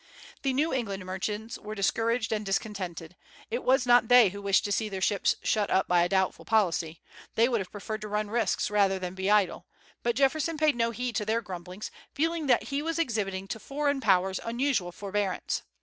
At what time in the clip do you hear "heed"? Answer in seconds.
10.89-11.15